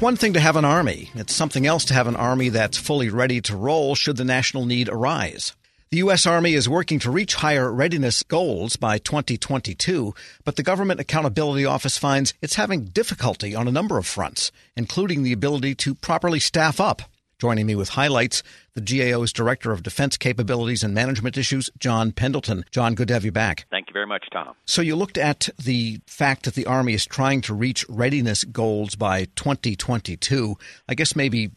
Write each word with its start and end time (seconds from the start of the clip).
It's 0.00 0.02
one 0.02 0.16
thing 0.16 0.32
to 0.32 0.40
have 0.40 0.56
an 0.56 0.64
army. 0.64 1.10
It's 1.14 1.34
something 1.34 1.66
else 1.66 1.84
to 1.84 1.92
have 1.92 2.06
an 2.06 2.16
army 2.16 2.48
that's 2.48 2.78
fully 2.78 3.10
ready 3.10 3.42
to 3.42 3.54
roll 3.54 3.94
should 3.94 4.16
the 4.16 4.24
national 4.24 4.64
need 4.64 4.88
arise. 4.88 5.54
The 5.90 5.98
U.S. 5.98 6.24
Army 6.24 6.54
is 6.54 6.70
working 6.70 6.98
to 7.00 7.10
reach 7.10 7.34
higher 7.34 7.70
readiness 7.70 8.22
goals 8.22 8.76
by 8.76 8.96
2022, 8.96 10.14
but 10.42 10.56
the 10.56 10.62
Government 10.62 11.00
Accountability 11.00 11.66
Office 11.66 11.98
finds 11.98 12.32
it's 12.40 12.54
having 12.54 12.86
difficulty 12.86 13.54
on 13.54 13.68
a 13.68 13.72
number 13.72 13.98
of 13.98 14.06
fronts, 14.06 14.50
including 14.74 15.22
the 15.22 15.34
ability 15.34 15.74
to 15.74 15.94
properly 15.94 16.40
staff 16.40 16.80
up. 16.80 17.02
Joining 17.40 17.64
me 17.64 17.74
with 17.74 17.88
highlights, 17.88 18.42
the 18.74 18.82
GAO's 18.82 19.32
Director 19.32 19.72
of 19.72 19.82
Defense 19.82 20.18
Capabilities 20.18 20.84
and 20.84 20.92
Management 20.92 21.38
Issues, 21.38 21.70
John 21.78 22.12
Pendleton. 22.12 22.66
John, 22.70 22.94
good 22.94 23.08
to 23.08 23.14
have 23.14 23.24
you 23.24 23.32
back. 23.32 23.64
Thank 23.70 23.88
you 23.88 23.94
very 23.94 24.06
much, 24.06 24.26
Tom. 24.30 24.54
So 24.66 24.82
you 24.82 24.94
looked 24.94 25.16
at 25.16 25.48
the 25.56 26.00
fact 26.06 26.44
that 26.44 26.52
the 26.52 26.66
Army 26.66 26.92
is 26.92 27.06
trying 27.06 27.40
to 27.42 27.54
reach 27.54 27.86
readiness 27.88 28.44
goals 28.44 28.94
by 28.94 29.24
2022. 29.36 30.58
I 30.86 30.94
guess 30.94 31.16
maybe 31.16 31.50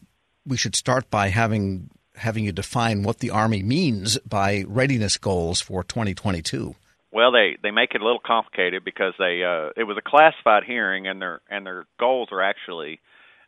we 0.46 0.56
should 0.56 0.74
start 0.74 1.10
by 1.10 1.28
having 1.28 1.90
having 2.14 2.44
you 2.44 2.52
define 2.52 3.02
what 3.02 3.18
the 3.18 3.28
Army 3.28 3.62
means 3.62 4.16
by 4.20 4.64
readiness 4.66 5.18
goals 5.18 5.60
for 5.60 5.84
2022. 5.84 6.74
Well, 7.12 7.30
they 7.30 7.58
they 7.62 7.70
make 7.70 7.94
it 7.94 8.00
a 8.00 8.04
little 8.04 8.22
complicated 8.24 8.86
because 8.86 9.12
they 9.18 9.44
uh, 9.44 9.70
it 9.76 9.84
was 9.84 9.98
a 9.98 10.02
classified 10.02 10.64
hearing, 10.64 11.06
and 11.06 11.20
their 11.20 11.42
and 11.50 11.66
their 11.66 11.84
goals 12.00 12.28
are 12.32 12.40
actually 12.40 13.00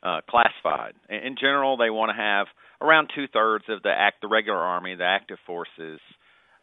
uh, 0.03 0.21
classified. 0.29 0.95
In 1.09 1.37
general, 1.41 1.77
they 1.77 1.91
want 1.91 2.11
to 2.11 2.17
have 2.17 2.47
around 2.81 3.11
two 3.15 3.27
thirds 3.33 3.65
of 3.69 3.83
the 3.83 3.91
act, 3.91 4.21
the 4.21 4.29
regular 4.29 4.59
army, 4.59 4.95
the 4.95 5.05
active 5.05 5.39
forces, 5.47 6.01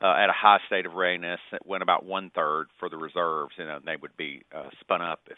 uh, 0.02 0.16
at 0.18 0.30
a 0.30 0.34
high 0.34 0.60
state 0.68 0.86
of 0.86 0.94
readiness. 0.94 1.40
When 1.64 1.82
about 1.82 2.06
one 2.06 2.32
third 2.36 2.68
for 2.80 2.90
the 2.90 2.98
reserves, 2.98 3.54
you 3.58 3.66
know, 3.66 3.80
they 3.84 3.96
would 3.96 4.16
be 4.18 4.44
uh, 4.54 4.70
spun 4.82 5.02
up 5.02 5.22
if 5.30 5.38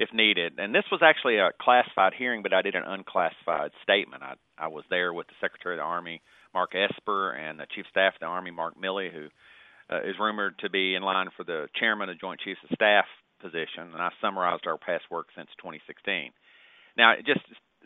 if 0.00 0.08
needed. 0.12 0.54
And 0.58 0.74
this 0.74 0.84
was 0.90 1.00
actually 1.04 1.38
a 1.38 1.50
classified 1.60 2.14
hearing, 2.18 2.42
but 2.42 2.52
I 2.52 2.62
did 2.62 2.74
an 2.74 2.82
unclassified 2.84 3.70
statement. 3.82 4.22
I 4.22 4.34
I 4.58 4.68
was 4.68 4.84
there 4.90 5.12
with 5.12 5.26
the 5.28 5.34
Secretary 5.40 5.76
of 5.76 5.78
the 5.78 5.84
Army, 5.84 6.20
Mark 6.52 6.74
Esper, 6.74 7.32
and 7.32 7.58
the 7.58 7.66
Chief 7.74 7.86
of 7.86 7.90
Staff 7.90 8.14
of 8.14 8.20
the 8.20 8.26
Army, 8.26 8.50
Mark 8.50 8.74
Milley, 8.76 9.12
who 9.12 9.28
uh, 9.90 10.00
is 10.02 10.16
rumored 10.18 10.58
to 10.60 10.70
be 10.70 10.94
in 10.94 11.02
line 11.02 11.28
for 11.36 11.44
the 11.44 11.68
Chairman 11.78 12.08
of 12.08 12.20
Joint 12.20 12.40
Chiefs 12.40 12.60
of 12.64 12.74
Staff 12.74 13.06
position. 13.40 13.92
And 13.92 14.02
I 14.02 14.10
summarized 14.20 14.66
our 14.66 14.78
past 14.78 15.04
work 15.10 15.28
since 15.36 15.48
2016. 15.58 16.32
Now, 16.96 17.14
just 17.24 17.40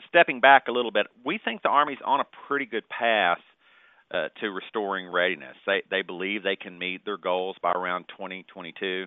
stepping 0.09 0.41
back 0.41 0.65
a 0.69 0.73
little 0.73 0.91
bit, 0.91 1.07
we 1.25 1.39
think 1.43 1.63
the 1.63 1.69
Army's 1.69 1.99
on 2.05 2.21
a 2.21 2.25
pretty 2.47 2.67
good 2.67 2.89
path 2.89 3.39
uh, 4.13 4.29
to 4.41 4.49
restoring 4.49 5.11
readiness. 5.11 5.57
They 5.67 5.83
they 5.91 6.03
believe 6.03 6.43
they 6.43 6.57
can 6.57 6.79
meet 6.79 7.05
their 7.05 7.19
goals 7.19 7.57
by 7.63 7.73
around 7.73 8.07
2022. 8.17 9.07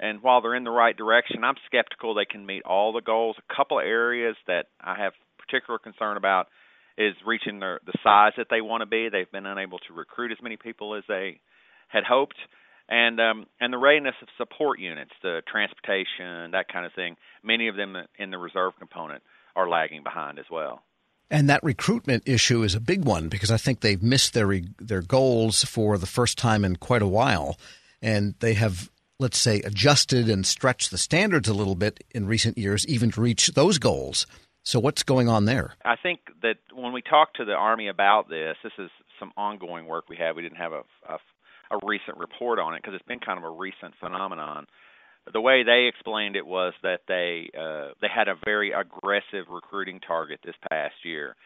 And 0.00 0.22
while 0.22 0.40
they're 0.40 0.54
in 0.54 0.64
the 0.64 0.70
right 0.70 0.96
direction, 0.96 1.44
I'm 1.44 1.56
skeptical 1.66 2.14
they 2.14 2.24
can 2.24 2.46
meet 2.46 2.62
all 2.64 2.92
the 2.92 3.02
goals. 3.02 3.36
A 3.38 3.54
couple 3.54 3.78
of 3.78 3.84
areas 3.84 4.34
that 4.46 4.66
I 4.80 4.94
have 4.96 5.12
particular 5.38 5.78
concern 5.78 6.16
about 6.16 6.46
is 6.96 7.14
reaching 7.26 7.60
their, 7.60 7.80
the 7.84 7.92
size 8.02 8.32
that 8.38 8.46
they 8.50 8.62
want 8.62 8.80
to 8.80 8.86
be. 8.86 9.08
They've 9.08 9.30
been 9.30 9.46
unable 9.46 9.78
to 9.80 9.94
recruit 9.94 10.32
as 10.32 10.42
many 10.42 10.56
people 10.56 10.94
as 10.94 11.04
they 11.06 11.40
had 11.88 12.04
hoped, 12.04 12.36
and 12.90 13.20
um, 13.20 13.46
and 13.60 13.72
the 13.72 13.78
readiness 13.78 14.16
of 14.20 14.28
support 14.36 14.80
units, 14.80 15.12
the 15.22 15.42
transportation, 15.50 16.50
that 16.50 16.66
kind 16.70 16.84
of 16.84 16.92
thing. 16.92 17.16
Many 17.42 17.68
of 17.68 17.76
them 17.76 17.96
in 18.18 18.30
the 18.30 18.38
reserve 18.38 18.72
component 18.78 19.22
are 19.56 19.68
lagging 19.68 20.02
behind 20.02 20.38
as 20.38 20.46
well. 20.50 20.82
And 21.30 21.48
that 21.48 21.62
recruitment 21.62 22.24
issue 22.26 22.62
is 22.64 22.74
a 22.74 22.80
big 22.80 23.04
one 23.04 23.28
because 23.28 23.52
I 23.52 23.56
think 23.56 23.80
they've 23.80 24.02
missed 24.02 24.34
their 24.34 24.60
their 24.78 25.02
goals 25.02 25.64
for 25.64 25.96
the 25.96 26.06
first 26.06 26.36
time 26.36 26.64
in 26.64 26.76
quite 26.76 27.02
a 27.02 27.06
while, 27.06 27.56
and 28.02 28.34
they 28.40 28.54
have 28.54 28.90
let's 29.20 29.38
say 29.38 29.60
adjusted 29.60 30.28
and 30.28 30.44
stretched 30.44 30.90
the 30.90 30.98
standards 30.98 31.48
a 31.48 31.54
little 31.54 31.76
bit 31.76 32.02
in 32.10 32.26
recent 32.26 32.58
years, 32.58 32.86
even 32.86 33.10
to 33.12 33.20
reach 33.20 33.48
those 33.48 33.78
goals. 33.78 34.26
So 34.62 34.80
what's 34.80 35.02
going 35.02 35.28
on 35.28 35.44
there? 35.44 35.74
I 35.84 35.96
think 36.02 36.20
that 36.42 36.56
when 36.74 36.92
we 36.92 37.02
talk 37.02 37.34
to 37.34 37.44
the 37.44 37.52
Army 37.52 37.88
about 37.88 38.28
this, 38.28 38.56
this 38.64 38.72
is 38.78 38.90
some 39.18 39.32
ongoing 39.36 39.86
work 39.86 40.08
we 40.08 40.16
have. 40.16 40.36
We 40.36 40.42
didn't 40.42 40.58
have 40.58 40.72
a, 40.72 40.82
a, 41.08 41.18
a 41.70 41.78
recent 41.86 42.16
report 42.18 42.58
on 42.58 42.74
it 42.74 42.82
because 42.82 42.94
it's 42.94 43.06
been 43.06 43.20
kind 43.20 43.38
of 43.38 43.44
a 43.44 43.50
recent 43.50 43.94
phenomenon 44.00 44.66
the 45.32 45.40
way 45.40 45.62
they 45.62 45.86
explained 45.86 46.36
it 46.36 46.46
was 46.46 46.72
that 46.82 47.00
they 47.06 47.50
uh, 47.58 47.92
they 48.00 48.08
had 48.14 48.28
a 48.28 48.34
very 48.44 48.72
aggressive 48.72 49.46
recruiting 49.50 50.00
target 50.00 50.40
this 50.44 50.54
past 50.70 50.94
year, 51.04 51.36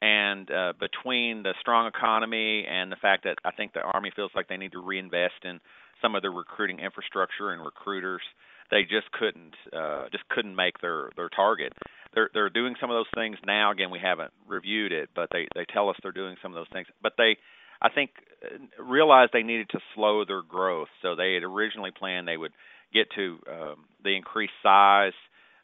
and 0.00 0.50
uh, 0.50 0.72
between 0.78 1.42
the 1.42 1.54
strong 1.60 1.86
economy 1.86 2.66
and 2.68 2.90
the 2.90 2.96
fact 2.96 3.24
that 3.24 3.36
I 3.44 3.52
think 3.52 3.72
the 3.72 3.80
Army 3.80 4.10
feels 4.14 4.30
like 4.34 4.48
they 4.48 4.56
need 4.56 4.72
to 4.72 4.82
reinvest 4.82 5.44
in 5.44 5.60
some 6.02 6.14
of 6.14 6.22
their 6.22 6.32
recruiting 6.32 6.80
infrastructure 6.80 7.52
and 7.52 7.64
recruiters, 7.64 8.22
they 8.70 8.82
just 8.82 9.10
couldn't 9.12 9.54
uh, 9.72 10.06
just 10.10 10.28
couldn't 10.28 10.56
make 10.56 10.80
their 10.80 11.10
their 11.16 11.28
target. 11.28 11.72
They're 12.14 12.30
they're 12.34 12.50
doing 12.50 12.74
some 12.80 12.90
of 12.90 12.96
those 12.96 13.10
things 13.14 13.36
now. 13.46 13.70
Again, 13.70 13.90
we 13.90 14.00
haven't 14.00 14.32
reviewed 14.46 14.92
it, 14.92 15.10
but 15.14 15.28
they 15.32 15.46
they 15.54 15.64
tell 15.72 15.88
us 15.88 15.96
they're 16.02 16.12
doing 16.12 16.36
some 16.42 16.52
of 16.52 16.56
those 16.56 16.72
things. 16.72 16.88
But 17.02 17.12
they 17.16 17.36
I 17.82 17.88
think 17.88 18.10
uh, 18.44 18.82
realized 18.82 19.32
they 19.32 19.42
needed 19.42 19.68
to 19.70 19.80
slow 19.94 20.24
their 20.24 20.42
growth. 20.42 20.88
So 21.02 21.14
they 21.14 21.34
had 21.34 21.42
originally 21.42 21.90
planned 21.90 22.28
they 22.28 22.36
would 22.36 22.52
get 22.92 23.10
to 23.16 23.38
um, 23.50 23.84
the 24.02 24.16
increased 24.16 24.52
size 24.62 25.12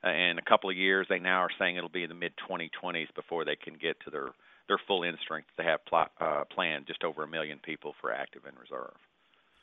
uh, 0.04 0.10
in 0.10 0.38
a 0.38 0.42
couple 0.42 0.70
of 0.70 0.76
years. 0.76 1.06
They 1.08 1.18
now 1.18 1.40
are 1.40 1.50
saying 1.58 1.76
it'll 1.76 1.88
be 1.88 2.02
in 2.02 2.08
the 2.08 2.14
mid 2.14 2.32
2020s 2.48 3.14
before 3.14 3.44
they 3.44 3.56
can 3.56 3.74
get 3.74 3.98
to 4.04 4.10
their 4.10 4.28
their 4.68 4.78
full 4.86 5.04
end 5.04 5.18
strength. 5.22 5.48
They 5.56 5.64
have 5.64 5.84
pl- 5.86 6.06
uh, 6.20 6.44
planned 6.52 6.86
just 6.86 7.04
over 7.04 7.22
a 7.22 7.28
million 7.28 7.60
people 7.62 7.94
for 8.00 8.12
active 8.12 8.42
and 8.46 8.56
reserve. 8.58 8.94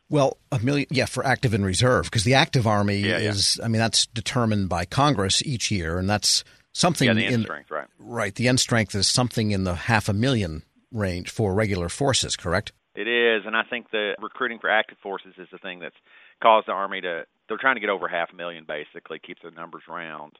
Well, 0.09 0.37
a 0.51 0.59
million, 0.59 0.87
yeah, 0.91 1.05
for 1.05 1.25
active 1.25 1.53
and 1.53 1.65
reserve, 1.65 2.05
because 2.05 2.23
the 2.23 2.35
active 2.35 2.67
army 2.67 2.97
yeah, 2.97 3.17
is, 3.17 3.57
yeah. 3.57 3.65
I 3.65 3.67
mean, 3.67 3.79
that's 3.79 4.05
determined 4.05 4.69
by 4.69 4.85
Congress 4.85 5.41
each 5.43 5.71
year, 5.71 5.97
and 5.97 6.09
that's 6.09 6.43
something 6.71 7.07
yeah, 7.07 7.13
the 7.13 7.25
end 7.25 7.35
in 7.35 7.43
strength, 7.43 7.71
right? 7.71 7.87
Right, 7.99 8.35
the 8.35 8.47
end 8.47 8.59
strength 8.59 8.95
is 8.95 9.07
something 9.07 9.51
in 9.51 9.63
the 9.63 9.75
half 9.75 10.09
a 10.09 10.13
million 10.13 10.63
range 10.93 11.29
for 11.29 11.53
regular 11.53 11.89
forces, 11.89 12.35
correct? 12.35 12.71
It 12.95 13.07
is, 13.07 13.43
and 13.45 13.55
I 13.55 13.63
think 13.63 13.89
the 13.91 14.13
recruiting 14.21 14.59
for 14.59 14.69
active 14.69 14.97
forces 15.01 15.33
is 15.37 15.47
the 15.51 15.57
thing 15.57 15.79
that's 15.79 15.95
caused 16.41 16.67
the 16.67 16.73
army 16.73 17.01
to 17.01 17.23
they're 17.47 17.57
trying 17.57 17.75
to 17.75 17.81
get 17.81 17.89
over 17.89 18.07
half 18.07 18.29
a 18.31 18.35
million 18.35 18.65
basically, 18.67 19.19
keep 19.19 19.37
the 19.43 19.51
numbers 19.51 19.83
round, 19.89 20.33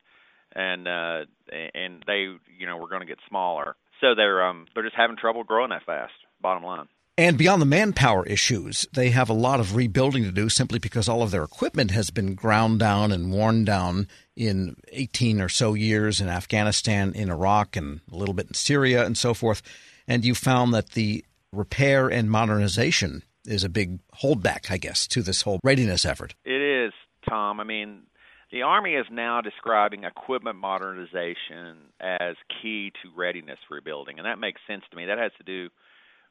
and 0.56 0.88
uh, 0.88 1.26
and 1.74 2.04
they 2.06 2.28
you 2.58 2.68
know 2.68 2.78
we're 2.78 2.90
going 2.90 3.02
to 3.02 3.08
get 3.08 3.20
smaller, 3.28 3.76
so 4.02 4.14
they're 4.16 4.46
um 4.46 4.68
they're 4.74 4.84
just 4.84 4.96
having 4.96 5.18
trouble 5.18 5.44
growing 5.44 5.72
that 5.72 5.84
fast. 5.86 6.14
Bottom 6.42 6.64
line. 6.64 6.88
And 7.16 7.38
beyond 7.38 7.62
the 7.62 7.68
manpower 7.68 8.26
issues, 8.26 8.88
they 8.92 9.12
have 9.12 9.30
a 9.30 9.34
lot 9.34 9.60
of 9.60 9.76
rebuilding 9.76 10.24
to 10.24 10.32
do 10.32 10.50
simply 10.50 10.80
because 10.80 11.08
all 11.08 11.22
of 11.22 11.30
their 11.30 11.44
equipment 11.44 11.92
has 11.92 12.10
been 12.10 12.34
ground 12.34 12.80
down 12.80 13.12
and 13.12 13.32
worn 13.32 13.66
down 13.66 14.08
in 14.36 14.78
18 14.92 15.40
or 15.40 15.48
so 15.48 15.76
years 15.76 16.20
in 16.20 16.28
Afghanistan, 16.28 17.14
in 17.14 17.30
Iraq, 17.30 17.76
and 17.76 18.02
a 18.12 18.16
little 18.16 18.34
bit 18.34 18.48
in 18.48 18.56
Syria 18.56 19.06
and 19.06 19.16
so 19.16 19.36
forth. 19.36 19.62
And 20.08 20.26
you 20.26 20.36
found 20.36 20.74
that 20.74 20.92
the 20.92 21.26
repair 21.52 22.08
and 22.10 22.30
modernization 22.30 23.24
is 23.46 23.64
a 23.64 23.70
big 23.70 24.00
holdback, 24.24 24.72
I 24.72 24.78
guess, 24.78 25.08
to 25.08 25.22
this 25.22 25.42
whole 25.42 25.60
readiness 25.64 26.06
effort. 26.06 26.36
It 26.46 26.62
is, 26.62 26.94
Tom. 27.28 27.60
I 27.60 27.64
mean, 27.64 28.04
the 28.52 28.62
Army 28.62 28.94
is 28.94 29.06
now 29.12 29.42
describing 29.42 30.04
equipment 30.04 30.58
modernization 30.58 31.92
as 32.00 32.36
key 32.62 32.92
to 33.02 33.10
readiness 33.16 33.60
rebuilding, 33.70 34.20
and 34.20 34.26
that 34.26 34.40
makes 34.40 34.62
sense 34.68 34.84
to 34.92 34.98
me. 34.98 35.06
That 35.06 35.18
has 35.18 35.32
to 35.40 35.44
do 35.44 35.70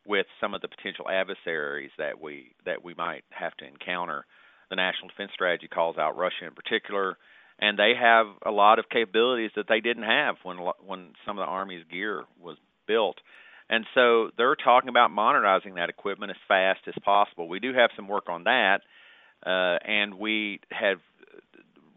with 0.06 0.26
some 0.40 0.54
of 0.54 0.60
the 0.60 0.68
potential 0.68 1.08
adversaries 1.08 1.90
that 1.98 2.20
we 2.20 2.54
that 2.64 2.84
we 2.84 2.94
might 2.94 3.24
have 3.30 3.56
to 3.56 3.66
encounter. 3.66 4.24
The 4.70 4.76
National 4.76 5.08
Defense 5.08 5.32
Strategy 5.34 5.68
calls 5.68 5.98
out 5.98 6.16
Russia 6.16 6.46
in 6.46 6.54
particular, 6.54 7.18
and 7.58 7.78
they 7.78 7.92
have 8.00 8.26
a 8.44 8.50
lot 8.50 8.78
of 8.78 8.88
capabilities 8.88 9.50
that 9.56 9.66
they 9.68 9.80
didn't 9.80 10.04
have 10.04 10.36
when 10.44 10.58
when 10.86 11.12
some 11.26 11.38
of 11.38 11.42
the 11.42 11.50
Army's 11.50 11.84
gear 11.90 12.24
was 12.40 12.56
built. 12.86 13.18
And 13.68 13.86
so 13.94 14.30
they're 14.36 14.56
talking 14.56 14.88
about 14.88 15.10
modernizing 15.10 15.74
that 15.76 15.88
equipment 15.88 16.30
as 16.30 16.36
fast 16.48 16.80
as 16.86 16.94
possible. 17.04 17.48
We 17.48 17.60
do 17.60 17.72
have 17.72 17.90
some 17.96 18.08
work 18.08 18.28
on 18.28 18.44
that, 18.44 18.80
uh, 19.44 19.78
and 19.84 20.14
we 20.14 20.60
have 20.70 20.98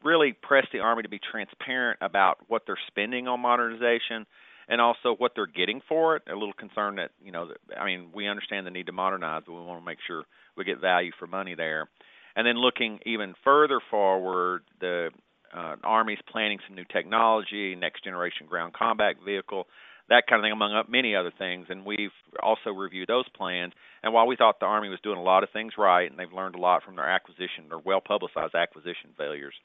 really 0.03 0.33
pressed 0.33 0.69
the 0.71 0.79
Army 0.79 1.03
to 1.03 1.09
be 1.09 1.19
transparent 1.19 1.99
about 2.01 2.37
what 2.47 2.63
they're 2.65 2.77
spending 2.87 3.27
on 3.27 3.39
modernization 3.39 4.25
and 4.67 4.79
also 4.79 5.15
what 5.17 5.33
they're 5.35 5.47
getting 5.47 5.81
for 5.87 6.15
it. 6.15 6.23
A 6.29 6.33
little 6.33 6.53
concerned 6.53 6.97
that, 6.99 7.11
you 7.23 7.31
know, 7.31 7.49
I 7.77 7.85
mean, 7.85 8.09
we 8.13 8.27
understand 8.27 8.65
the 8.65 8.71
need 8.71 8.85
to 8.85 8.91
modernize, 8.91 9.43
but 9.45 9.53
we 9.53 9.61
want 9.61 9.81
to 9.81 9.85
make 9.85 9.99
sure 10.07 10.23
we 10.55 10.63
get 10.63 10.79
value 10.79 11.11
for 11.19 11.27
money 11.27 11.55
there. 11.55 11.87
And 12.35 12.45
then 12.45 12.57
looking 12.57 12.99
even 13.05 13.33
further 13.43 13.79
forward, 13.89 14.63
the 14.79 15.09
uh, 15.55 15.75
Army's 15.83 16.19
planning 16.29 16.59
some 16.67 16.75
new 16.75 16.85
technology, 16.85 17.75
next 17.75 18.03
generation 18.03 18.45
ground 18.47 18.73
combat 18.73 19.15
vehicle 19.23 19.67
that 20.09 20.27
kind 20.27 20.39
of 20.39 20.43
thing, 20.43 20.51
among 20.51 20.83
many 20.87 21.15
other 21.15 21.31
things. 21.37 21.67
And 21.69 21.85
we've 21.85 22.13
also 22.41 22.69
reviewed 22.69 23.07
those 23.07 23.27
plans. 23.35 23.73
And 24.03 24.13
while 24.13 24.27
we 24.27 24.35
thought 24.35 24.59
the 24.59 24.65
Army 24.65 24.89
was 24.89 24.99
doing 25.01 25.17
a 25.17 25.23
lot 25.23 25.43
of 25.43 25.49
things 25.51 25.73
right, 25.77 26.09
and 26.09 26.19
they've 26.19 26.31
learned 26.31 26.55
a 26.55 26.61
lot 26.61 26.83
from 26.83 26.95
their 26.95 27.09
acquisition, 27.09 27.69
their 27.69 27.79
well 27.79 28.01
publicized 28.01 28.55
acquisition 28.55 29.11
failures 29.17 29.55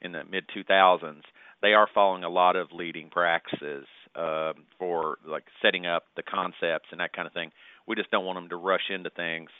in 0.00 0.12
the 0.12 0.22
mid 0.30 0.44
2000s, 0.56 1.22
they 1.62 1.74
are 1.74 1.88
following 1.92 2.24
a 2.24 2.28
lot 2.28 2.56
of 2.56 2.72
leading 2.72 3.10
practices 3.10 3.86
uh, 4.14 4.52
for 4.78 5.18
like 5.26 5.44
setting 5.62 5.86
up 5.86 6.04
the 6.16 6.22
concepts 6.22 6.88
and 6.90 7.00
that 7.00 7.12
kind 7.12 7.26
of 7.26 7.34
thing. 7.34 7.50
We 7.86 7.96
just 7.96 8.10
don't 8.10 8.24
want 8.24 8.36
them 8.36 8.48
to 8.50 8.56
rush 8.56 8.90
into 8.90 9.10
things 9.10 9.50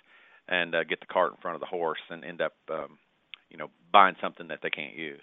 and 0.48 0.74
uh, 0.74 0.84
get 0.84 1.00
the 1.00 1.06
cart 1.06 1.32
in 1.32 1.38
front 1.40 1.56
of 1.56 1.60
the 1.60 1.66
horse 1.66 2.00
and 2.08 2.24
end 2.24 2.40
up, 2.40 2.54
um, 2.70 2.98
you 3.50 3.56
know, 3.56 3.68
buying 3.92 4.16
something 4.20 4.48
that 4.48 4.60
they 4.62 4.70
can't 4.70 4.96
use. 4.96 5.22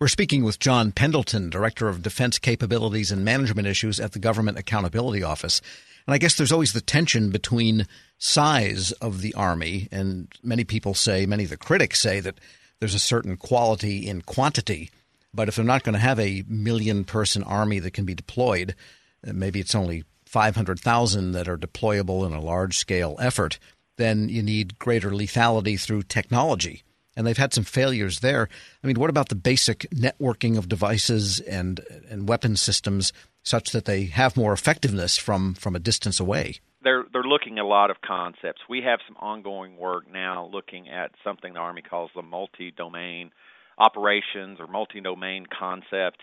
We're 0.00 0.08
speaking 0.08 0.44
with 0.44 0.58
John 0.58 0.92
Pendleton, 0.92 1.50
Director 1.50 1.86
of 1.86 2.00
Defense 2.00 2.38
Capabilities 2.38 3.12
and 3.12 3.22
Management 3.22 3.68
Issues 3.68 4.00
at 4.00 4.12
the 4.12 4.18
Government 4.18 4.56
Accountability 4.56 5.22
Office. 5.22 5.60
And 6.06 6.14
I 6.14 6.16
guess 6.16 6.36
there's 6.36 6.52
always 6.52 6.72
the 6.72 6.80
tension 6.80 7.28
between 7.28 7.86
size 8.16 8.92
of 8.92 9.20
the 9.20 9.34
Army, 9.34 9.88
and 9.92 10.32
many 10.42 10.64
people 10.64 10.94
say, 10.94 11.26
many 11.26 11.44
of 11.44 11.50
the 11.50 11.58
critics 11.58 12.00
say 12.00 12.18
that 12.20 12.40
there's 12.78 12.94
a 12.94 12.98
certain 12.98 13.36
quality 13.36 14.08
in 14.08 14.22
quantity. 14.22 14.88
But 15.34 15.48
if 15.48 15.56
they're 15.56 15.66
not 15.66 15.82
going 15.82 15.92
to 15.92 15.98
have 15.98 16.18
a 16.18 16.44
million 16.48 17.04
person 17.04 17.42
army 17.42 17.78
that 17.80 17.92
can 17.92 18.06
be 18.06 18.14
deployed, 18.14 18.74
maybe 19.22 19.60
it's 19.60 19.74
only 19.74 20.04
500,000 20.24 21.32
that 21.32 21.46
are 21.46 21.58
deployable 21.58 22.26
in 22.26 22.32
a 22.32 22.40
large 22.40 22.78
scale 22.78 23.18
effort, 23.20 23.58
then 23.98 24.30
you 24.30 24.42
need 24.42 24.78
greater 24.78 25.10
lethality 25.10 25.78
through 25.78 26.04
technology 26.04 26.84
and 27.16 27.26
they've 27.26 27.36
had 27.36 27.52
some 27.52 27.64
failures 27.64 28.20
there. 28.20 28.48
I 28.82 28.86
mean, 28.86 28.98
what 28.98 29.10
about 29.10 29.28
the 29.28 29.34
basic 29.34 29.80
networking 29.90 30.56
of 30.56 30.68
devices 30.68 31.40
and 31.40 31.80
and 32.08 32.28
weapon 32.28 32.56
systems 32.56 33.12
such 33.42 33.72
that 33.72 33.84
they 33.84 34.04
have 34.04 34.36
more 34.36 34.52
effectiveness 34.52 35.16
from 35.16 35.54
from 35.54 35.74
a 35.74 35.78
distance 35.78 36.20
away? 36.20 36.60
They're 36.82 37.04
they're 37.12 37.22
looking 37.22 37.58
at 37.58 37.64
a 37.64 37.68
lot 37.68 37.90
of 37.90 38.00
concepts. 38.00 38.62
We 38.68 38.82
have 38.82 39.00
some 39.06 39.16
ongoing 39.18 39.76
work 39.76 40.10
now 40.10 40.48
looking 40.52 40.88
at 40.88 41.10
something 41.24 41.54
the 41.54 41.60
Army 41.60 41.82
calls 41.82 42.10
the 42.14 42.22
multi-domain 42.22 43.32
operations 43.78 44.58
or 44.60 44.66
multi-domain 44.66 45.46
concept. 45.46 46.20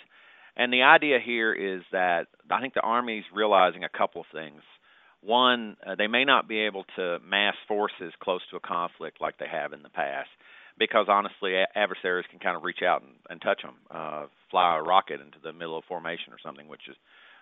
And 0.55 0.73
the 0.73 0.81
idea 0.83 1.19
here 1.23 1.53
is 1.53 1.83
that 1.91 2.27
I 2.49 2.61
think 2.61 2.73
the 2.73 2.81
Army's 2.81 3.25
realizing 3.33 3.83
a 3.83 3.89
couple 3.89 4.21
of 4.21 4.27
things. 4.33 4.61
One, 5.21 5.77
uh, 5.85 5.95
they 5.95 6.07
may 6.07 6.25
not 6.25 6.47
be 6.47 6.59
able 6.61 6.85
to 6.95 7.17
mass 7.27 7.55
forces 7.67 8.13
close 8.21 8.41
to 8.49 8.57
a 8.57 8.59
conflict 8.59 9.19
like 9.19 9.37
they 9.37 9.47
have 9.51 9.73
in 9.73 9.83
the 9.83 9.89
past 9.89 10.29
because 10.77 11.07
honestly, 11.09 11.55
adversaries 11.75 12.25
can 12.29 12.39
kind 12.39 12.55
of 12.55 12.63
reach 12.63 12.81
out 12.85 13.01
and, 13.01 13.13
and 13.29 13.41
touch 13.41 13.61
them, 13.61 13.75
uh, 13.91 14.25
fly 14.51 14.77
a 14.77 14.81
rocket 14.81 15.21
into 15.21 15.37
the 15.43 15.53
middle 15.53 15.77
of 15.77 15.83
formation 15.85 16.33
or 16.33 16.37
something, 16.43 16.67
which 16.67 16.87
is 16.89 16.95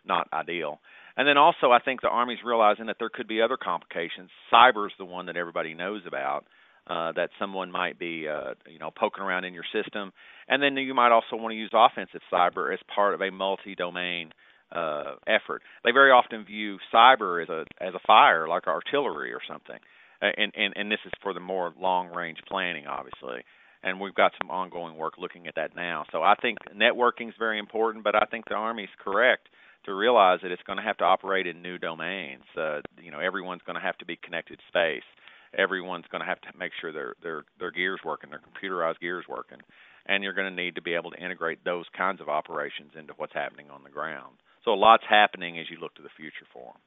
not 0.05 0.27
ideal. 0.33 0.79
And 1.17 1.27
then 1.27 1.37
also, 1.37 1.71
I 1.71 1.79
think 1.79 2.01
the 2.01 2.09
Army's 2.09 2.39
realizing 2.43 2.87
that 2.87 2.97
there 2.99 3.09
could 3.09 3.27
be 3.27 3.41
other 3.41 3.57
complications. 3.57 4.29
Cyber 4.53 4.87
is 4.87 4.93
the 4.97 5.05
one 5.05 5.25
that 5.27 5.37
everybody 5.37 5.73
knows 5.73 6.01
about. 6.07 6.45
Uh, 6.87 7.11
that 7.13 7.31
someone 7.39 7.71
might 7.71 7.97
be, 7.97 8.27
uh, 8.27 8.53
you 8.71 8.77
know, 8.77 8.91
poking 8.95 9.23
around 9.23 9.43
in 9.43 9.55
your 9.55 9.63
system, 9.73 10.13
and 10.47 10.61
then 10.61 10.77
you 10.77 10.93
might 10.93 11.11
also 11.11 11.35
want 11.35 11.51
to 11.51 11.57
use 11.57 11.71
offensive 11.73 12.21
cyber 12.31 12.71
as 12.71 12.79
part 12.93 13.15
of 13.15 13.21
a 13.21 13.31
multi-domain 13.31 14.31
uh, 14.71 15.15
effort. 15.25 15.63
They 15.83 15.89
very 15.89 16.11
often 16.11 16.45
view 16.45 16.77
cyber 16.93 17.41
as 17.41 17.49
a 17.49 17.65
as 17.83 17.95
a 17.95 17.99
fire, 18.05 18.47
like 18.47 18.67
artillery 18.67 19.33
or 19.33 19.41
something. 19.47 19.79
Uh, 20.21 20.31
and, 20.37 20.51
and 20.55 20.73
and 20.75 20.91
this 20.91 20.99
is 21.05 21.11
for 21.21 21.33
the 21.33 21.39
more 21.39 21.73
long 21.79 22.07
range 22.13 22.39
planning, 22.47 22.87
obviously. 22.87 23.43
And 23.83 23.99
we've 23.99 24.15
got 24.15 24.31
some 24.41 24.49
ongoing 24.49 24.97
work 24.97 25.13
looking 25.19 25.47
at 25.47 25.55
that 25.55 25.75
now. 25.75 26.05
So 26.11 26.23
I 26.23 26.33
think 26.41 26.57
networking 26.75 27.29
is 27.29 27.35
very 27.37 27.59
important, 27.59 28.03
but 28.03 28.15
I 28.15 28.25
think 28.31 28.45
the 28.49 28.55
Army's 28.55 28.89
correct 29.03 29.47
to 29.85 29.93
realize 29.93 30.39
that 30.41 30.51
it's 30.51 30.63
going 30.63 30.77
to 30.77 30.83
have 30.83 30.97
to 30.97 31.03
operate 31.03 31.45
in 31.45 31.61
new 31.61 31.77
domains. 31.77 32.43
Uh, 32.57 32.79
you 32.99 33.11
know, 33.11 33.19
everyone's 33.19 33.61
going 33.65 33.75
to 33.75 33.81
have 33.81 33.97
to 33.99 34.05
be 34.05 34.17
connected 34.17 34.57
to 34.57 34.63
space. 34.67 35.05
Everyone's 35.55 36.05
going 36.11 36.21
to 36.21 36.27
have 36.27 36.41
to 36.41 36.49
make 36.57 36.71
sure 36.81 36.91
their 36.91 37.13
their 37.21 37.43
their 37.59 37.71
gears 37.71 37.99
working, 38.03 38.29
their 38.31 38.41
computerized 38.41 38.99
gears 38.99 39.25
working, 39.29 39.59
and 40.05 40.23
you're 40.23 40.33
going 40.33 40.49
to 40.49 40.63
need 40.63 40.75
to 40.75 40.81
be 40.81 40.95
able 40.95 41.11
to 41.11 41.23
integrate 41.23 41.63
those 41.63 41.85
kinds 41.95 42.19
of 42.19 42.27
operations 42.27 42.91
into 42.97 43.13
what's 43.17 43.33
happening 43.33 43.69
on 43.69 43.83
the 43.83 43.89
ground. 43.89 44.35
So 44.65 44.73
a 44.73 44.75
lot's 44.75 45.03
happening 45.07 45.59
as 45.59 45.67
you 45.69 45.77
look 45.79 45.93
to 45.95 46.01
the 46.01 46.09
future 46.17 46.47
for 46.51 46.73
them. 46.73 46.81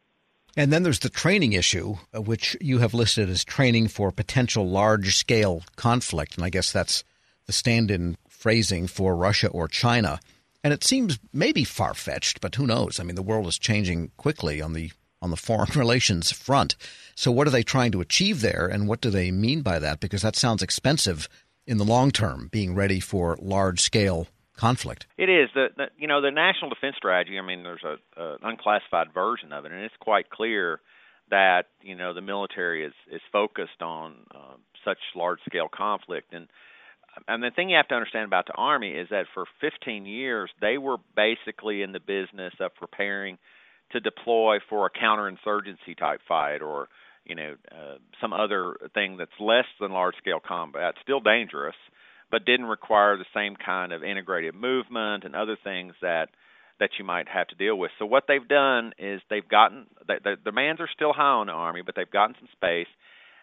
And 0.57 0.73
then 0.73 0.83
there's 0.83 1.01
the 1.01 1.09
training 1.09 1.53
issue, 1.53 1.97
uh, 2.15 2.21
which 2.21 2.57
you 2.61 2.79
have 2.79 2.95
listed 2.95 3.29
as 3.29 3.45
training 3.45 3.89
for 3.89 4.11
potential 4.11 4.69
large 4.69 5.17
scale 5.17 5.63
conflict. 5.77 6.37
And 6.37 6.45
I 6.45 6.51
guess 6.51 6.73
that's 6.73 7.05
the 7.47 7.53
stand 7.53 7.91
in 7.91 8.17
phrasing 8.29 8.87
for 8.87 9.17
Russia 9.17 9.49
or 9.49 9.69
China. 9.69 10.21
And 10.65 10.73
it 10.73 10.85
seems 10.85 11.19
maybe 11.33 11.65
far 11.65 11.95
fetched, 11.95 12.41
but 12.41 12.55
who 12.55 12.67
knows? 12.67 12.99
I 12.99 13.05
mean, 13.05 13.15
the 13.15 13.23
world 13.23 13.47
is 13.47 13.59
changing 13.59 14.11
quickly 14.17 14.61
on 14.61 14.73
the 14.73 14.93
on 15.21 15.31
the 15.31 15.37
foreign 15.49 15.71
relations 15.79 16.33
front. 16.33 16.77
So, 17.15 17.31
what 17.31 17.47
are 17.47 17.51
they 17.51 17.63
trying 17.63 17.93
to 17.93 18.01
achieve 18.01 18.41
there, 18.41 18.67
and 18.67 18.89
what 18.89 19.01
do 19.01 19.11
they 19.11 19.31
mean 19.31 19.63
by 19.63 19.79
that? 19.79 20.01
Because 20.01 20.23
that 20.23 20.37
sounds 20.37 20.63
expensive 20.63 21.29
in 21.67 21.79
the 21.79 21.85
long 21.85 22.11
term, 22.11 22.49
being 22.51 22.75
ready 22.75 23.01
for 23.01 23.39
large 23.41 23.81
scale 23.81 24.29
conflict. 24.59 25.07
It 25.17 25.31
is 25.31 25.49
the, 25.55 25.69
the 25.77 25.87
you 25.97 26.09
know 26.09 26.21
the 26.21 26.31
national 26.31 26.71
defense 26.71 26.97
strategy. 26.97 27.39
I 27.39 27.43
mean, 27.43 27.63
there's 27.63 27.85
a, 27.85 27.97
a 28.21 28.37
unclassified 28.43 29.15
version 29.15 29.53
of 29.53 29.65
it, 29.65 29.73
and 29.73 29.83
it's 29.83 29.95
quite 30.01 30.29
clear 30.31 30.81
that 31.31 31.65
you 31.81 31.95
know 31.95 32.15
the 32.15 32.21
military 32.21 32.85
is 32.85 32.93
is 33.11 33.21
focused 33.33 33.83
on 33.83 34.15
uh, 34.35 34.57
such 34.85 34.99
large 35.15 35.39
scale 35.47 35.69
conflict 35.73 36.33
and 36.33 36.49
and 37.27 37.43
the 37.43 37.51
thing 37.51 37.71
you 37.71 37.77
have 37.77 37.89
to 37.89 37.95
understand 37.95 38.27
about 38.27 38.47
the 38.47 38.55
army 38.55 38.93
is 38.93 39.09
that 39.11 39.27
for 39.35 39.45
15 39.61 40.07
years 40.07 40.51
they 40.61 40.79
were 40.79 40.99
basically 41.17 41.83
in 41.83 41.93
the 41.93 42.01
business 42.01 42.55
of 42.61 42.75
preparing 42.75 43.39
to 43.93 44.01
deploy 44.01 44.59
for 44.69 44.87
a 44.87 44.91
counterinsurgency 44.91 45.97
type 45.99 46.21
fight 46.29 46.63
or 46.63 46.89
you 47.25 47.35
know 47.35 47.55
uh, 47.73 47.97
some 48.21 48.33
other 48.33 48.77
thing 48.95 49.17
that's 49.17 49.31
less 49.41 49.67
than 49.81 49.93
large 49.93 50.17
scale 50.17 50.41
combat 50.47 50.95
still 51.03 51.21
dangerous 51.21 51.77
but 52.31 52.45
didn't 52.45 52.67
require 52.67 53.17
the 53.17 53.25
same 53.35 53.57
kind 53.57 53.93
of 53.93 54.05
integrated 54.05 54.55
movement 54.55 55.25
and 55.25 55.35
other 55.35 55.57
things 55.63 55.95
that 56.03 56.29
that 56.81 56.91
you 56.99 57.05
might 57.05 57.29
have 57.29 57.49
to 57.49 57.57
deal 57.57 57.77
with. 57.77 57.91
So 57.99 58.07
what 58.07 58.25
they've 58.29 58.47
done 58.47 58.93
is 58.99 59.21
they've 59.29 59.49
gotten 59.49 59.87
the, 60.07 60.15
the 60.23 60.37
demands 60.45 60.81
are 60.81 60.89
still 60.95 61.13
high 61.13 61.41
on 61.41 61.47
the 61.47 61.53
army, 61.53 61.83
but 61.85 61.95
they've 61.97 62.11
gotten 62.11 62.37
some 62.39 62.49
space 62.53 62.87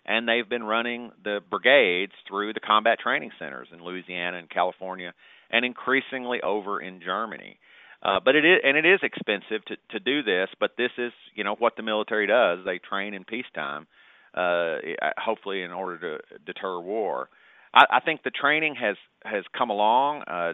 and 0.05 0.27
they've 0.27 0.47
been 0.47 0.63
running 0.63 1.11
the 1.23 1.39
brigades 1.49 2.13
through 2.27 2.53
the 2.53 2.59
combat 2.59 2.99
training 2.99 3.31
centers 3.39 3.67
in 3.73 3.83
Louisiana 3.83 4.37
and 4.37 4.49
California 4.49 5.13
and 5.51 5.65
increasingly 5.65 6.41
over 6.41 6.81
in 6.81 7.01
Germany. 7.01 7.57
Uh, 8.03 8.19
but 8.23 8.35
it 8.35 8.45
is 8.45 8.59
and 8.63 8.77
it 8.77 8.85
is 8.85 8.99
expensive 9.01 9.65
to 9.65 9.75
to 9.89 9.99
do 9.99 10.21
this, 10.21 10.49
but 10.59 10.71
this 10.77 10.91
is 10.97 11.11
you 11.33 11.43
know 11.43 11.55
what 11.57 11.75
the 11.75 11.83
military 11.83 12.27
does. 12.27 12.59
They 12.63 12.77
train 12.77 13.13
in 13.13 13.23
peacetime, 13.23 13.87
uh, 14.35 14.75
hopefully 15.17 15.61
in 15.63 15.71
order 15.71 15.97
to 15.97 16.37
deter 16.45 16.79
war. 16.79 17.29
I, 17.75 17.85
I 17.97 17.99
think 17.99 18.23
the 18.23 18.31
training 18.31 18.75
has 18.75 18.95
has 19.23 19.43
come 19.57 19.69
along, 19.69 20.23
uh, 20.27 20.53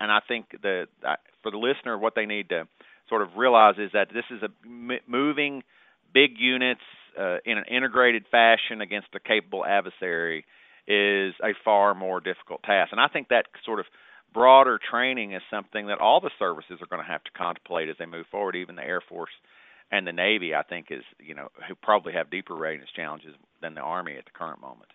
and 0.00 0.10
I 0.10 0.20
think 0.26 0.46
the 0.62 0.86
for 1.42 1.50
the 1.50 1.58
listener, 1.58 1.98
what 1.98 2.14
they 2.14 2.26
need 2.26 2.48
to 2.48 2.66
sort 3.08 3.22
of 3.22 3.36
realize 3.36 3.74
is 3.78 3.90
that 3.92 4.08
this 4.12 4.24
is 4.30 4.42
a 4.42 4.48
m- 4.64 4.98
moving 5.06 5.62
big 6.12 6.38
units 6.38 6.80
uh, 7.18 7.36
in 7.44 7.58
an 7.58 7.64
integrated 7.70 8.24
fashion 8.30 8.80
against 8.80 9.08
a 9.14 9.20
capable 9.20 9.64
adversary 9.64 10.44
is 10.86 11.34
a 11.42 11.52
far 11.64 11.94
more 11.94 12.20
difficult 12.20 12.62
task. 12.62 12.92
And 12.92 13.00
I 13.00 13.08
think 13.08 13.28
that 13.28 13.46
sort 13.64 13.80
of 13.80 13.86
broader 14.32 14.78
training 14.90 15.32
is 15.32 15.42
something 15.50 15.86
that 15.88 15.98
all 15.98 16.20
the 16.20 16.30
services 16.38 16.78
are 16.82 16.86
going 16.86 17.02
to 17.02 17.10
have 17.10 17.24
to 17.24 17.30
contemplate 17.32 17.88
as 17.88 17.96
they 17.98 18.06
move 18.06 18.26
forward. 18.30 18.56
Even 18.56 18.76
the 18.76 18.82
Air 18.82 19.00
Force 19.06 19.30
and 19.90 20.06
the 20.06 20.12
Navy, 20.12 20.54
I 20.54 20.62
think, 20.62 20.86
is 20.90 21.02
you 21.18 21.34
know 21.34 21.48
who 21.68 21.74
probably 21.74 22.14
have 22.14 22.30
deeper 22.30 22.54
readiness 22.54 22.88
challenges 22.94 23.34
than 23.60 23.74
the 23.74 23.80
Army 23.80 24.16
at 24.16 24.24
the 24.24 24.30
current 24.32 24.60
moment. 24.60 24.90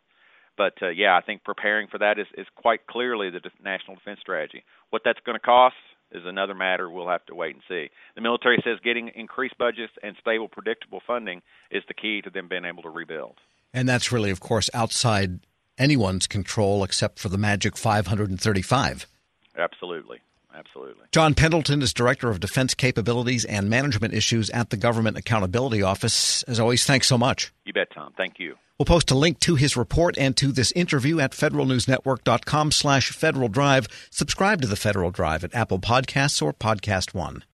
But 0.59 0.73
uh, 0.81 0.89
yeah, 0.89 1.15
I 1.15 1.21
think 1.25 1.45
preparing 1.45 1.87
for 1.87 1.99
that 1.99 2.19
is, 2.19 2.27
is 2.37 2.45
quite 2.53 2.85
clearly 2.85 3.29
the 3.29 3.39
national 3.63 3.95
defense 3.95 4.19
strategy. 4.19 4.65
What 4.89 5.03
that's 5.05 5.21
going 5.25 5.37
to 5.37 5.39
cost 5.39 5.77
is 6.11 6.23
another 6.25 6.53
matter 6.53 6.89
we'll 6.89 7.07
have 7.07 7.25
to 7.27 7.33
wait 7.33 7.55
and 7.55 7.63
see. 7.69 7.87
The 8.15 8.21
military 8.21 8.57
says 8.61 8.77
getting 8.83 9.09
increased 9.15 9.57
budgets 9.57 9.93
and 10.03 10.17
stable, 10.19 10.49
predictable 10.49 11.01
funding 11.07 11.41
is 11.71 11.83
the 11.87 11.93
key 11.93 12.21
to 12.23 12.29
them 12.29 12.49
being 12.49 12.65
able 12.65 12.83
to 12.83 12.89
rebuild. 12.89 13.37
And 13.73 13.87
that's 13.87 14.11
really, 14.11 14.31
of 14.31 14.41
course, 14.41 14.69
outside 14.73 15.39
anyone's 15.77 16.27
control 16.27 16.83
except 16.83 17.19
for 17.19 17.29
the 17.29 17.37
magic 17.37 17.77
535. 17.77 19.07
Absolutely. 19.57 20.19
Absolutely. 20.53 21.05
John 21.11 21.35
Pendleton 21.35 21.81
is 21.81 21.93
Director 21.93 22.29
of 22.29 22.41
Defense 22.41 22.73
Capabilities 22.73 23.45
and 23.45 23.69
Management 23.69 24.13
Issues 24.13 24.49
at 24.49 24.71
the 24.71 24.77
Government 24.77 25.15
Accountability 25.15 25.83
Office. 25.83 26.43
As 26.43 26.59
always, 26.59 26.83
thanks 26.85 27.07
so 27.07 27.17
much. 27.17 27.53
You 27.69 27.73
bet, 27.73 27.91
Tom. 27.93 28.13
Thank 28.17 28.39
you. 28.39 28.55
We'll 28.79 28.87
post 28.87 29.11
a 29.11 29.15
link 29.15 29.39
to 29.41 29.53
his 29.53 29.77
report 29.77 30.17
and 30.17 30.35
to 30.37 30.51
this 30.51 30.71
interview 30.71 31.19
at 31.19 31.33
federalnewsnetwork.com 31.33 32.71
slash 32.71 33.11
Federal 33.11 33.47
Drive. 33.47 33.87
Subscribe 34.09 34.59
to 34.63 34.67
the 34.67 34.75
Federal 34.75 35.11
Drive 35.11 35.43
at 35.43 35.53
Apple 35.53 35.77
Podcasts 35.77 36.41
or 36.41 36.51
Podcast 36.51 37.13
One. 37.13 37.43